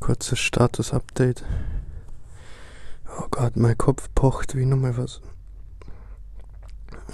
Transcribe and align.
Kurzes 0.00 0.38
Status-Update. 0.38 1.44
Oh 3.18 3.26
Gott, 3.30 3.56
mein 3.56 3.76
Kopf 3.76 4.08
pocht 4.14 4.56
wie 4.56 4.64
nochmal 4.64 4.96
was. 4.96 5.20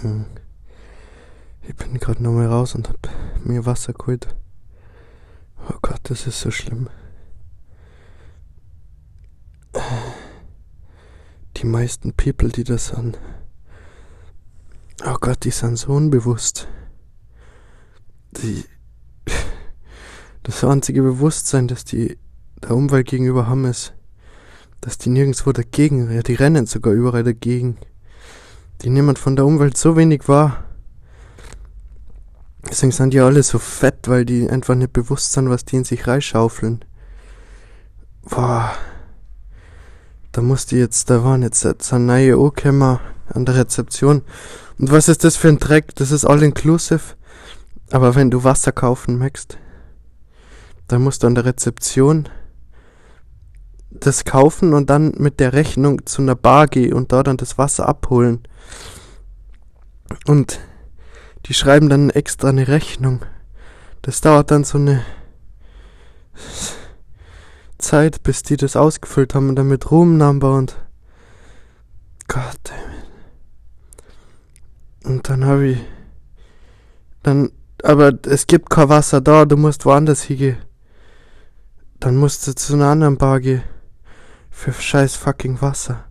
Hm. 0.01 0.27
Ich 1.63 1.75
bin 1.75 1.99
gerade 1.99 2.23
nochmal 2.23 2.47
raus 2.47 2.77
und 2.77 2.89
hab 2.89 3.11
mir 3.45 3.67
Wasser 3.67 3.93
geholt. 3.93 4.29
Oh 5.69 5.79
Gott, 5.83 6.01
das 6.05 6.29
ist 6.29 6.41
so 6.41 6.53
schlimm. 6.53 6.89
Die 11.57 11.67
meisten 11.67 12.13
People, 12.13 12.51
die 12.51 12.65
das 12.65 12.89
sind. 12.89 13.19
Oh 15.05 15.17
Gott, 15.21 15.45
die 15.45 15.51
sind 15.51 15.77
so 15.77 15.93
unbewusst. 15.93 16.69
Die. 18.33 18.65
Das 20.45 20.63
einzige 20.63 21.03
Bewusstsein, 21.03 21.67
das 21.67 21.85
die 21.85 22.19
der 22.63 22.73
Umwelt 22.73 23.09
gegenüber 23.09 23.47
haben, 23.47 23.65
ist, 23.65 23.95
dass 24.81 24.99
die 24.99 25.11
nirgendwo 25.11 25.53
dagegen, 25.53 26.11
ja, 26.13 26.23
die 26.23 26.35
rennen 26.35 26.67
sogar 26.67 26.93
überall 26.93 27.25
dagegen. 27.25 27.77
Die 28.83 28.91
nehmen 28.91 29.17
von 29.17 29.37
der 29.37 29.47
Umwelt 29.47 29.77
so 29.77 29.97
wenig 29.97 30.29
wahr. 30.29 30.65
Deswegen 32.69 32.93
sind 32.93 33.15
die 33.15 33.21
alle 33.21 33.43
so 33.43 33.59
fett, 33.59 34.09
weil 34.09 34.25
die 34.25 34.51
einfach 34.51 34.75
nicht 34.75 34.93
bewusst 34.93 35.33
sind, 35.33 35.49
was 35.49 35.65
die 35.65 35.77
in 35.77 35.85
sich 35.85 36.07
reinschaufeln. 36.07 36.85
Boah. 38.23 38.73
Da 40.33 40.43
musste 40.43 40.77
jetzt, 40.77 41.09
da 41.09 41.25
waren 41.25 41.43
jetzt, 41.43 41.65
jetzt 41.65 41.93
eine 41.93 42.05
neue 42.05 42.39
O-Kämmer 42.39 43.01
an 43.29 43.47
der 43.47 43.55
Rezeption. 43.55 44.23
Und 44.79 44.91
was 44.91 45.09
ist 45.09 45.25
das 45.25 45.37
für 45.37 45.49
ein 45.49 45.59
Dreck? 45.59 45.95
Das 45.95 46.11
ist 46.11 46.25
all 46.25 46.43
inclusive. 46.43 47.15
Aber 47.91 48.15
wenn 48.15 48.31
du 48.31 48.45
Wasser 48.45 48.73
kaufen 48.73 49.17
möchtest, 49.17 49.59
dann 50.89 51.03
musst 51.03 51.23
du 51.23 51.29
an 51.29 51.35
der 51.35 51.45
Rezeption 51.45 52.29
das 53.91 54.25
kaufen 54.25 54.75
und 54.75 54.91
dann 54.91 55.13
mit 55.17 55.41
der 55.41 55.53
Rechnung 55.53 56.07
zu 56.07 56.23
einer 56.23 56.35
Bar 56.35 56.67
gehen 56.67 56.93
und 56.93 57.13
da 57.13 57.23
dann 57.23 57.37
das 57.37 57.59
Wasser 57.59 57.89
abholen. 57.89 58.47
Und 60.27 60.61
die 61.47 61.55
schreiben 61.55 61.89
dann 61.89 62.11
extra 62.11 62.49
eine 62.49 62.69
Rechnung. 62.69 63.25
Das 64.03 64.21
dauert 64.21 64.51
dann 64.51 64.65
so 64.65 64.79
eine 64.79 65.05
Zeit, 67.79 68.23
bis 68.23 68.43
die 68.43 68.57
das 68.57 68.77
ausgefüllt 68.77 69.35
haben 69.35 69.49
und 69.49 69.57
dann 69.57 69.69
mit 69.69 69.91
Room-Number 69.91 70.55
und 70.55 70.77
Gott. 72.29 72.73
Und 75.05 75.29
dann 75.29 75.45
habe 75.45 75.69
ich 75.69 75.79
dann, 77.23 77.51
aber 77.83 78.13
es 78.27 78.47
gibt 78.47 78.71
kein 78.71 78.89
Wasser 78.89 79.21
da, 79.21 79.45
du 79.45 79.57
musst 79.57 79.85
woanders 79.85 80.23
hingehen. 80.23 80.59
Dann 82.01 82.17
musst 82.17 82.47
du 82.47 82.55
zu 82.55 82.75
einer 82.75 82.87
anderen 82.87 83.17
Bar 83.17 83.41
gehen 83.41 83.63
für 84.57 84.73
scheiß 84.73 85.17
fucking 85.17 85.61
Wasser. 85.61 86.07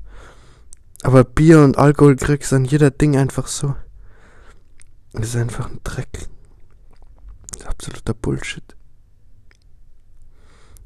Aber 1.02 1.24
Bier 1.24 1.62
und 1.62 1.80
Alkohol 1.80 2.16
kriegst 2.16 2.54
an 2.54 2.64
jeder 2.64 2.92
Ding 2.92 3.18
einfach 3.18 3.48
so. 3.48 3.76
Das 5.14 5.30
ist 5.30 5.36
einfach 5.36 5.70
ein 5.70 5.80
Dreck. 5.84 6.30
Das 7.50 7.62
ist 7.62 7.68
absoluter 7.68 8.14
Bullshit. 8.14 8.76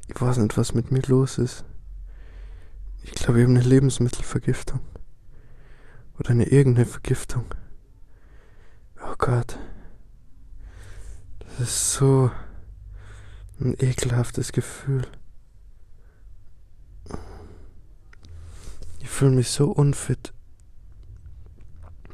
Ich 0.08 0.18
weiß 0.18 0.38
nicht, 0.38 0.56
was 0.56 0.72
mit 0.72 0.90
mir 0.90 1.02
los 1.02 1.36
ist. 1.36 1.64
Ich 3.02 3.12
glaube, 3.12 3.40
ich 3.40 3.46
habe 3.46 3.54
eine 3.54 3.68
Lebensmittelvergiftung. 3.68 4.80
Oder 6.18 6.30
eine 6.30 6.46
irgendeine 6.46 6.86
Vergiftung. 6.86 7.44
Oh 9.04 9.14
Gott. 9.18 9.58
Das 11.40 11.60
ist 11.60 11.92
so 11.92 12.30
ein 13.60 13.74
ekelhaftes 13.78 14.52
Gefühl. 14.52 15.06
Fühle 19.20 19.32
mich 19.32 19.50
so 19.50 19.70
unfit. 19.70 20.32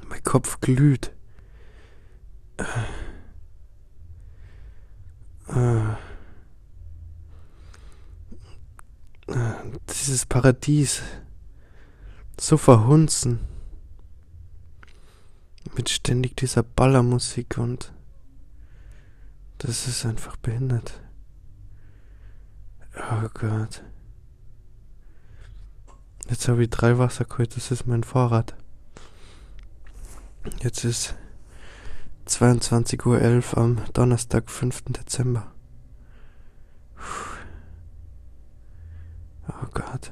Mein 0.08 0.24
Kopf 0.24 0.60
glüht. 0.60 1.12
Dieses 9.88 10.26
Paradies. 10.26 11.00
So 12.40 12.56
verhunzen. 12.56 13.38
Mit 15.76 15.88
ständig 15.88 16.36
dieser 16.36 16.64
Ballermusik 16.64 17.56
und 17.56 17.92
das 19.58 19.86
ist 19.86 20.04
einfach 20.04 20.34
behindert. 20.38 21.00
Oh 22.96 23.28
Gott. 23.32 23.84
Jetzt 26.28 26.48
habe 26.48 26.64
ich 26.64 26.70
drei 26.70 26.98
Wasser 26.98 27.24
geholt, 27.24 27.56
das 27.56 27.70
ist 27.70 27.86
mein 27.86 28.02
Fahrrad. 28.02 28.56
Jetzt 30.60 30.84
ist 30.84 31.14
22.11 32.26 33.06
Uhr 33.06 33.58
am 33.58 33.78
Donnerstag, 33.92 34.50
5. 34.50 34.82
Dezember. 34.88 35.52
Oh 39.48 39.66
Gott. 39.72 40.10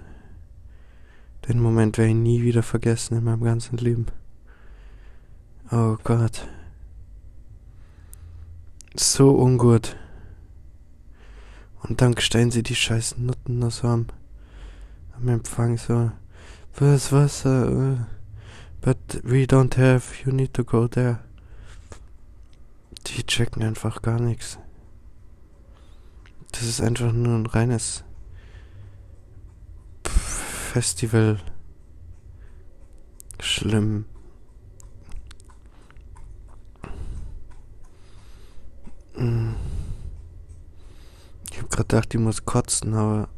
Den 1.49 1.61
Moment 1.61 1.99
werde 1.99 2.11
ich 2.11 2.17
nie 2.17 2.43
wieder 2.43 2.63
vergessen 2.63 3.19
in 3.19 3.25
meinem 3.25 3.43
ganzen 3.43 3.77
Leben. 3.77 4.07
Oh 5.73 5.97
Gott. 6.05 6.47
So 8.95 9.37
ungut. 9.37 9.97
Und 11.83 12.01
dann 12.01 12.17
stellen 12.19 12.53
sie 12.53 12.63
die 12.63 12.77
scheiß 12.77 13.19
Nutten 13.19 13.69
so 13.71 13.89
am 13.89 14.07
am 15.17 15.29
Empfang 15.29 15.77
so, 15.77 16.13
was, 16.79 17.13
was, 17.13 17.47
uh, 17.47 17.97
but 18.81 19.21
we 19.23 19.47
don't 19.47 19.75
have, 19.75 20.25
you 20.25 20.33
need 20.33 20.53
to 20.55 20.65
go 20.65 20.87
there. 20.87 21.21
Die 23.07 23.23
checken 23.23 23.63
einfach 23.63 24.03
gar 24.03 24.19
nichts. 24.19 24.59
Das 26.53 26.63
ist 26.63 26.81
einfach 26.81 27.13
nur 27.13 27.35
ein 27.35 27.47
reines 27.47 28.05
Festival. 30.05 31.39
Schlimm. 33.41 34.07
Hm. 39.15 39.55
Ich 41.51 41.61
hab 41.61 41.71
grad 41.71 41.89
gedacht, 41.89 42.15
ich 42.15 42.21
muss 42.21 42.45
kotzen, 42.45 42.95
aber 42.95 43.29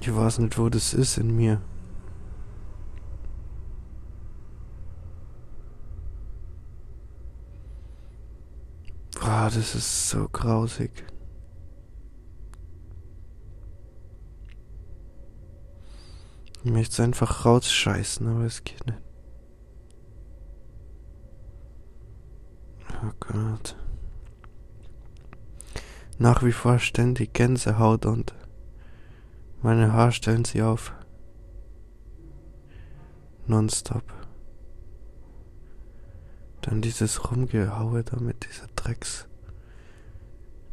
ich 0.00 0.14
weiß 0.14 0.38
nicht, 0.38 0.58
wo 0.58 0.68
das 0.68 0.94
ist 0.94 1.18
in 1.18 1.34
mir. 1.34 1.60
Boah, 9.20 9.50
das 9.54 9.74
ist 9.74 10.10
so 10.10 10.28
grausig. 10.28 11.04
Ich 16.62 16.70
möchte 16.70 16.92
es 16.92 17.00
einfach 17.00 17.44
rausscheißen, 17.44 18.26
aber 18.26 18.44
es 18.44 18.64
geht 18.64 18.86
nicht. 18.86 18.98
Oh 23.02 23.12
Gott. 23.20 23.76
Nach 26.18 26.42
wie 26.42 26.52
vor 26.52 26.78
ständig 26.78 27.34
Gänsehaut 27.34 28.06
und 28.06 28.34
meine 29.64 29.94
Haare 29.94 30.12
stellen 30.12 30.44
sie 30.44 30.60
auf. 30.60 30.92
Nonstop. 33.46 34.04
Dann 36.60 36.82
dieses 36.82 37.30
Rumgehaue 37.30 38.04
da 38.04 38.18
mit 38.20 38.46
dieser 38.46 38.66
Drecks. 38.76 39.26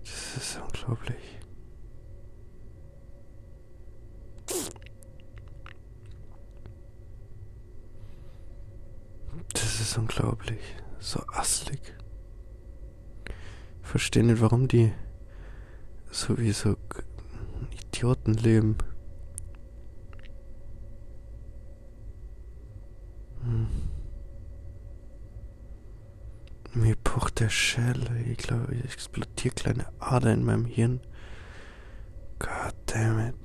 Das 0.02 0.36
ist 0.36 0.60
unglaublich. 0.62 1.40
Das 9.54 9.80
ist 9.80 9.98
unglaublich. 9.98 10.60
So 11.00 11.24
asslig. 11.32 11.96
Ich 13.84 13.88
verstehe 13.88 14.26
nicht, 14.26 14.42
warum 14.42 14.68
die 14.68 14.92
sowieso 16.12 16.76
Idiotenleben. 18.02 18.78
Hm. 23.44 23.68
Mir 26.74 26.96
pocht 26.96 27.40
der 27.40 27.50
Schelle. 27.50 28.24
Ich 28.26 28.38
glaube, 28.40 28.74
ich 28.74 28.84
explodiere 28.86 29.54
kleine 29.54 29.86
Ader 30.00 30.34
in 30.34 30.44
meinem 30.44 30.66
Hirn. 30.66 31.00
God 32.40 32.74
damn 32.88 33.20
it. 33.20 33.36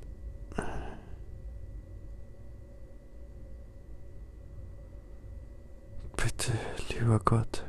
Bitte, 6.15 6.53
lieber 6.89 7.19
Gott. 7.19 7.63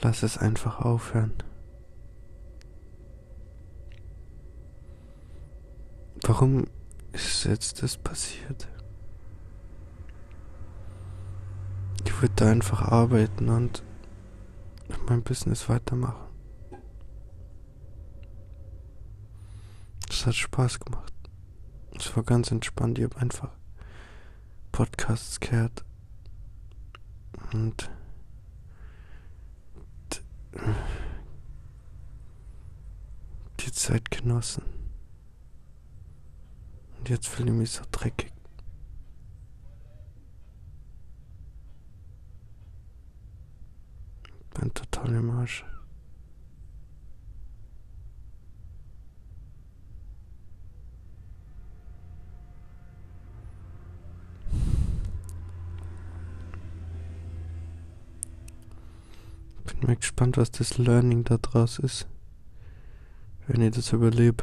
Lass 0.00 0.22
es 0.22 0.38
einfach 0.38 0.78
aufhören. 0.78 1.34
Warum 6.26 6.64
ist 7.12 7.44
jetzt 7.44 7.82
das 7.82 7.96
passiert? 7.96 8.68
Ich 12.04 12.20
würde 12.20 12.46
einfach 12.46 12.82
arbeiten 12.82 13.48
und 13.48 13.82
mein 15.08 15.22
Business 15.22 15.68
weitermachen. 15.68 16.26
Es 20.10 20.26
hat 20.26 20.34
Spaß 20.34 20.80
gemacht. 20.80 21.12
Es 21.94 22.14
war 22.16 22.22
ganz 22.24 22.50
entspannt. 22.50 22.98
Ich 22.98 23.04
habe 23.04 23.16
einfach 23.18 23.50
Podcasts 24.72 25.40
gehört 25.40 25.84
und 27.52 27.90
die 33.60 33.72
Zeit 33.72 34.10
genossen. 34.10 34.75
Und 37.06 37.10
jetzt 37.10 37.28
fühle 37.28 37.52
ich 37.52 37.56
mich 37.56 37.70
so 37.70 37.84
dreckig. 37.92 38.32
Bin 44.54 44.74
total 44.74 45.14
im 45.14 45.30
Arsch. 45.30 45.64
Bin 59.64 59.86
mal 59.86 59.94
gespannt, 59.94 60.38
was 60.38 60.50
das 60.50 60.76
Learning 60.76 61.22
da 61.22 61.38
draus 61.38 61.78
ist. 61.78 62.08
Wenn 63.46 63.62
ich 63.62 63.76
das 63.76 63.92
überlebe. 63.92 64.42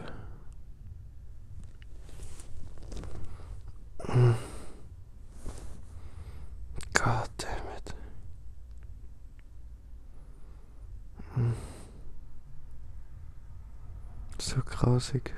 God 6.93 7.29
damn 7.37 7.67
it. 7.77 7.95
So 14.37 14.61
grausig. 14.83 15.33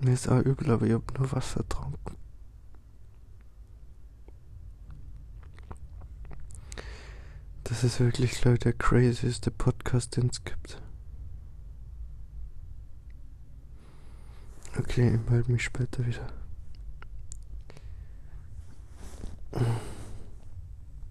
Mir 0.00 0.12
ist 0.12 0.28
auch 0.28 0.40
übel, 0.40 0.70
aber 0.70 0.86
ich 0.86 0.92
hab 0.92 1.18
nur 1.18 1.30
Wasser 1.32 1.60
getrunken. 1.60 2.16
Das 7.64 7.84
ist 7.84 8.00
wirklich, 8.00 8.32
ich, 8.32 8.58
der 8.58 8.72
crazieste 8.72 9.50
Podcast, 9.52 10.16
den 10.16 10.28
es 10.30 10.42
gibt. 10.42 10.82
Okay, 14.76 15.14
ich 15.14 15.30
melde 15.30 15.52
mich 15.52 15.62
später 15.62 16.04
wieder. 16.04 16.26